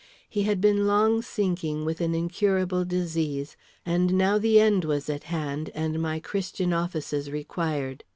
[0.27, 3.55] He had been long sinking with an incurable disease,
[3.85, 8.03] and now the end was at hand and my Christian offices required.